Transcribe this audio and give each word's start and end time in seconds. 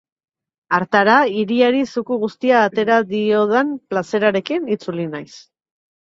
Hartara, 0.75 1.17
hiriari 1.41 1.83
zuku 1.89 2.17
guztia 2.23 2.61
atera 2.69 2.97
diodan 3.11 3.69
plazerarekin 3.93 4.65
itzuli 4.77 5.07
naiz. 5.13 5.29